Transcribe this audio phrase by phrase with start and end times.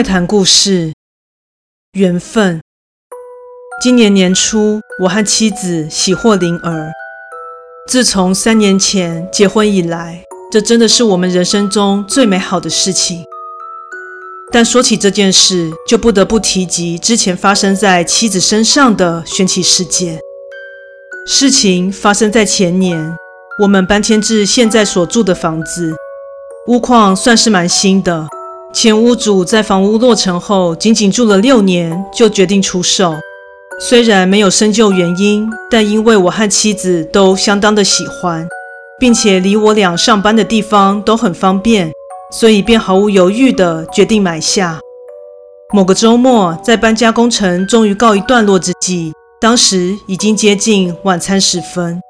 [0.00, 0.94] 怪谈故事：
[1.92, 2.62] 缘分。
[3.82, 6.90] 今年年初，我和妻子喜获麟儿。
[7.86, 13.22] 自从三年前结婚以来，这真的是我们人生中最美好的事情。
[14.50, 20.18] 但说起这件事，就不得不提及之前发生在妻子身上的玄奇事件。
[21.26, 23.14] 事情发生在前年，
[23.58, 25.94] 我们搬迁至现在所住的房子，
[26.68, 28.26] 屋况算是蛮新的。
[28.72, 33.14] 前屋主在房屋落成后，仅仅住了六年就决定出售。
[33.80, 38.46] 虽然没有深究原因，但因为我和妻子都相当的喜欢，
[38.98, 41.90] 并且离我俩上班的地方都很方便，
[42.32, 44.78] 所以便毫无犹豫地决定买下。
[45.72, 52.00] 某个周末，在搬家工程终于告一段落之际，当时已经接近晚餐时分。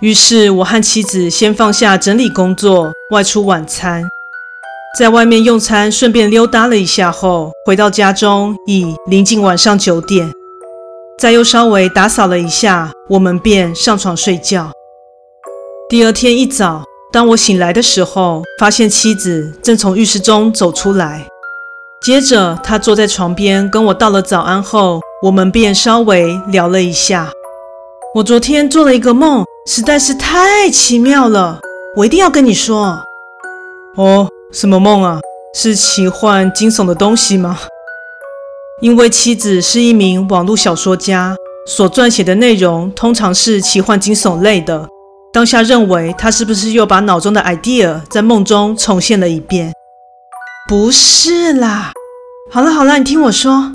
[0.00, 4.02] 于是，我和妻子先放下整理工作，外出晚餐。
[4.98, 10.28] 在外面用餐，顺便溜达了一下后，回到家中已临近晚上九点。
[11.16, 14.72] 再又稍微打扫了一下，我们便上床睡觉。
[15.88, 21.24] 第二天一早，当我醒来的时候，发现妻子正从浴室中走出来。
[22.02, 27.30] 接着，她坐在床边跟我道了早安后，我们便稍微聊了一下。
[28.16, 31.60] 我昨天做了一个梦，实在是太奇妙了，
[31.96, 33.04] 我一定要跟你说。
[33.96, 34.28] 哦。
[34.52, 35.20] 什么梦啊？
[35.54, 37.58] 是奇幻惊悚的东西吗？
[38.80, 41.36] 因为妻子是一名网络小说家，
[41.68, 44.88] 所撰写的内容通常是奇幻惊悚类的。
[45.32, 49.72] 当下认为他是不是又把脑中的 idea 在梦中重现了一遍？
[50.68, 51.92] 不是啦。
[52.50, 53.72] 好了好了，你听我说，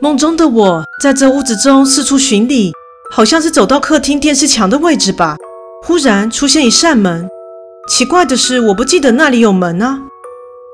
[0.00, 2.72] 梦中的我在这屋子中四处巡礼，
[3.12, 5.36] 好像是走到客厅电视墙的位置吧，
[5.84, 7.28] 忽然出现一扇门。
[7.88, 10.00] 奇怪的是，我不记得那里有门啊。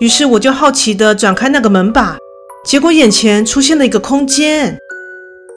[0.00, 2.16] 于是我就好奇地转开那个门把，
[2.64, 4.76] 结果眼前出现了一个空间。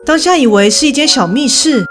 [0.06, 1.86] 当下以为是一间小密室，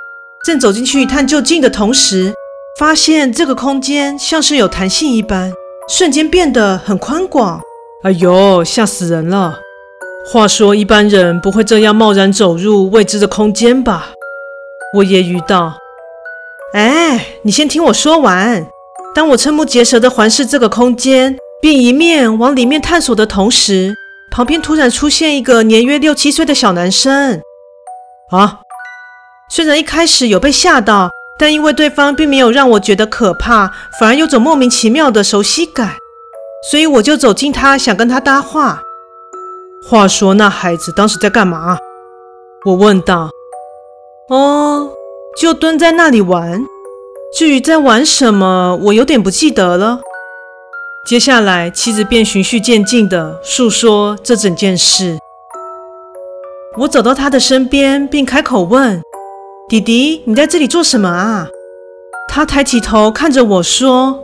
[0.44, 2.32] 正走进去一探究竟的同时，
[2.78, 5.52] 发现这个空间像是有弹性一般，
[5.88, 7.60] 瞬间变得很宽广。
[8.04, 9.58] 哎呦，吓死人了！
[10.32, 14.12] 话说一般人不会这样贸然走入未知的空间吧？
[14.96, 15.74] 我揶揄道。
[16.72, 18.66] 哎，你先听我说完。
[19.14, 21.36] 当我瞠目结舌地环视这个空间。
[21.66, 23.92] 并一面往里面探索的同时，
[24.30, 27.42] 旁边突然出现一个年约六七岁的小男生。
[28.30, 28.60] 啊！
[29.50, 35.96] 虽然一开始有被吓到，但因为对方并没有让我觉得可怕，反而有种莫名其妙的熟悉感，
[36.70, 38.80] 所以我就走近他，想跟他搭话。
[39.90, 41.76] 话说那孩子当时在干嘛？
[42.64, 43.28] 我问道。
[44.28, 44.88] 哦，
[45.36, 46.64] 就蹲在那里玩。
[47.36, 49.98] 至于在玩什么，我有点不记得了。
[51.06, 55.16] 接下来，妻子便循序渐进地诉说这整件事。
[56.78, 59.00] 我走到他的身边，并开口问
[59.70, 61.46] ：“弟弟，你在这里做什么啊？”
[62.28, 64.20] 他抬起头看着我说：“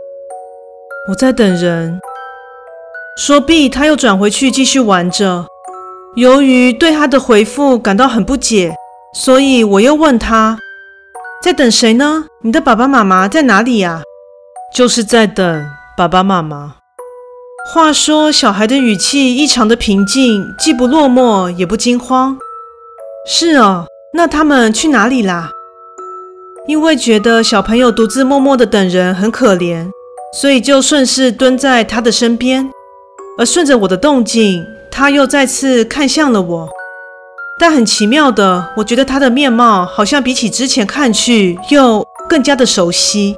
[1.07, 2.01] 我在等人。”
[3.17, 5.45] 说毕，他又转回去继续玩着。
[6.17, 8.75] 由于对他的回复感到很不解，
[9.13, 10.59] 所以我又问他
[11.41, 12.25] ：“在等谁呢？
[12.41, 14.01] 你的爸爸妈妈在哪里呀？”
[14.75, 15.65] 就是在等。
[15.95, 16.77] 爸爸妈妈，
[17.71, 22.35] 话说小孩的语气异常的平静，既不落寞也不惊慌。
[23.27, 25.51] 是哦，那他们去哪里啦？
[26.67, 29.87] 因为觉得小朋友独自默默的等人很可怜，
[30.35, 32.71] 所以就顺势蹲在他的身边。
[33.37, 36.69] 而顺着我的动静，他又再次看向了我。
[37.59, 43.35] 但很奇妙的，我觉得他的面貌好像比起之前看去又更加的熟悉。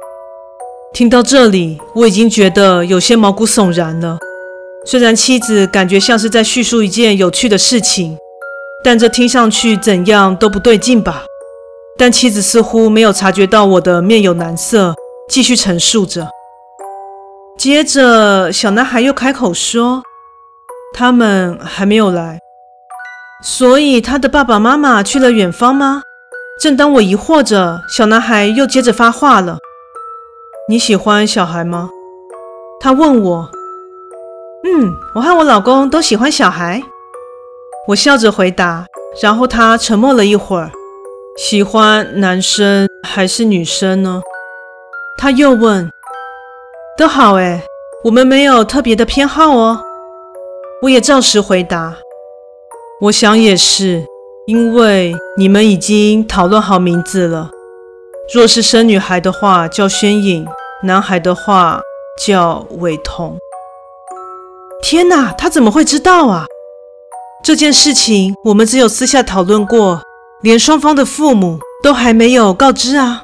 [0.96, 4.16] 听到这里，我已经觉得有些毛骨悚然了。
[4.86, 8.16] 虽然妻子感觉像是在叙述一件有趣的事情，
[8.82, 11.22] 但这听上去怎样都不对劲吧？
[11.98, 14.94] 但妻子似乎没有察觉到我的面有难色，
[15.28, 16.26] 继续陈述着。
[17.58, 20.02] 接着，小男孩又开口说
[20.96, 22.38] ：“他们还没有来，
[23.44, 26.00] 所以他的爸爸妈妈去了远方吗？”
[26.58, 29.58] 正当我疑惑着，小男孩又接着发话了。
[30.68, 31.90] 你喜欢小孩吗？
[32.80, 33.48] 他问我。
[34.64, 36.82] 嗯，我和我老公都喜欢小孩。
[37.86, 38.84] 我笑着回答。
[39.22, 40.68] 然后他沉默了一会儿。
[41.38, 44.20] 喜欢男生还是女生呢？
[45.16, 45.88] 他又问。
[46.98, 47.62] 都好诶，
[48.02, 49.80] 我们没有特别的偏好哦。
[50.82, 51.94] 我也照实回答。
[53.02, 54.04] 我想也是，
[54.48, 57.50] 因为你们已经讨论好名字了。
[58.34, 60.44] 若是生女孩的话，叫宣颖；
[60.82, 61.80] 男孩的话，
[62.22, 63.38] 叫伟彤。
[64.82, 66.44] 天哪，他怎么会知道啊？
[67.42, 70.02] 这件事情我们只有私下讨论过，
[70.42, 73.22] 连双方的父母都还没有告知啊。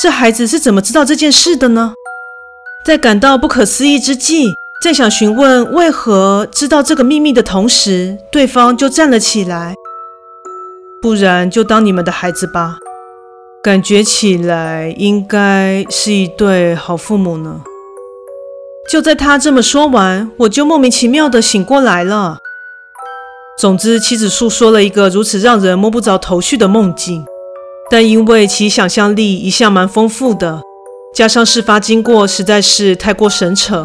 [0.00, 1.94] 这孩子是怎么知道这件事的呢？
[2.84, 4.52] 在感到不可思议之际，
[4.82, 9.74] 正想询问为何知道这个秘密的同时，对方就站了起来。
[11.00, 12.76] 不然就当你们的孩子吧，
[13.66, 17.62] 感觉起来应该是一对好父母呢。
[18.88, 22.38] 就在他这么说完，我就莫名其妙的醒过来了。
[23.58, 27.24] 总之，妻子诉说了一个如此让人摸不着头绪的梦境，
[27.90, 30.62] 但因为其想象力一向蛮丰富的，
[31.12, 33.84] 加上事发经过实在是太过神扯，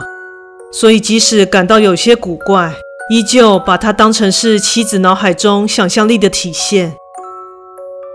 [0.71, 2.71] 所以即使感到有些古怪，
[3.09, 6.93] 依旧把它当成是妻子脑海中想象力的体现。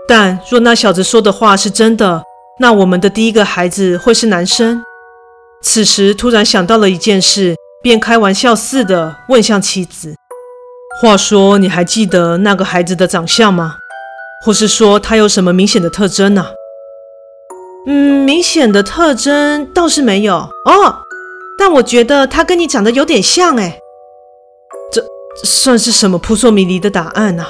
[0.07, 2.23] 但若那小子说的话是真的，
[2.59, 4.81] 那我们的第一个孩子会是男生。
[5.61, 10.15] 此时突然想到了一件事，便开玩笑似的问向妻子。
[11.01, 13.75] 话说，你还记得那个孩子的长相吗？
[14.45, 16.45] 或是说他有什么明显的特征呢？
[17.87, 20.99] 嗯，明显的特征倒是没有哦，
[21.57, 23.79] 但我觉得他跟你长得有点像哎。
[24.91, 25.03] 这
[25.43, 27.45] 算是什么扑朔迷离的答案呢？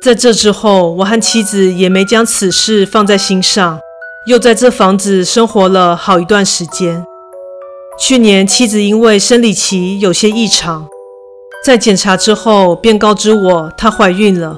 [0.00, 3.80] 在这之后，我和妻子也没将此事放在心上，
[4.28, 7.04] 又在这房子生活了好一段时间。
[7.98, 10.86] 去年，妻子因为生理期有些异常。
[11.66, 14.56] 在检查之后，便告知我她怀孕了。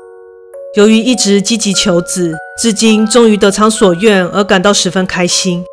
[0.76, 5.64] 由于一直积极求子，至今终于得偿所愿，而感到十分开心。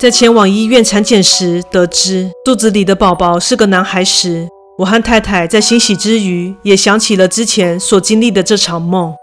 [0.00, 9.14] 在前往医院产检时，得知肚子里的宝宝是个男孩时，我和太太在欣喜之余，也想起了之前所经历的这场梦。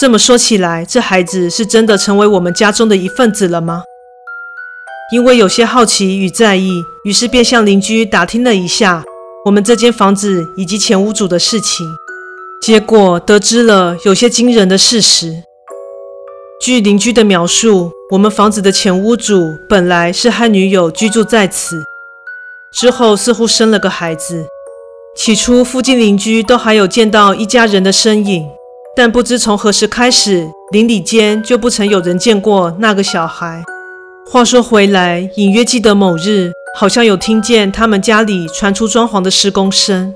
[0.00, 3.84] 这么说起来，这孩子是真的成为我们家中的一份子了吗？
[5.12, 9.04] 因为有些好奇与在意，于是便向邻居打听了一下。
[9.44, 11.86] 我们这间房子以及前屋主的事情，
[12.60, 15.44] 结果得知了有些惊人的事实。
[16.60, 21.84] 据邻居的描述，我们房子的前屋主本来是和女友居住在此，
[22.76, 24.46] 之后似乎生了个孩子。
[25.16, 28.46] 起初附近邻居都还有见到一家人的身影，
[28.94, 33.64] 但不知从何时开始，邻里间就不曾有人见过那个小孩。
[34.30, 36.52] 话说回来，隐约记得某日。
[36.78, 40.14] 好像有听见他们家里传出装潢的施工声，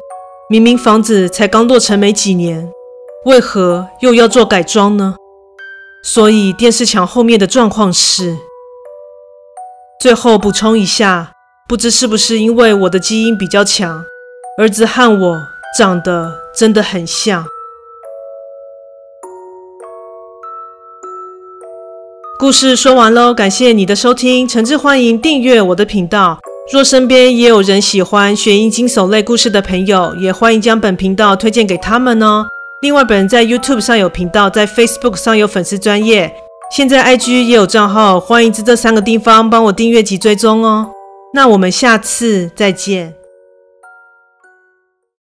[0.50, 2.70] 明明房子才刚落成没几年，
[3.24, 5.14] 为何又要做改装呢？
[6.04, 8.36] 所以电视墙后面的状况是……
[9.98, 11.32] 最后补充一下，
[11.70, 14.04] 不知是不是因为我的基因比较强，
[14.58, 15.40] 儿子和我
[15.78, 17.44] 长得真的很像。
[22.40, 26.40] 故事说完喽，感谢你的收听，诚挚欢迎订阅我的频道。
[26.72, 32.48] 若身边也有人喜欢悬疑惊悚类故事的朋友，也欢迎将本频道推荐给他们哦。
[32.82, 36.34] 另外，本人在 YouTube 上有频道，在 Facebook 上有粉丝专业，
[36.72, 40.90] 现在 IG 也有账号，欢迎在这三个地方帮我订阅及追踪哦。
[41.32, 43.19] 那我们下次再见。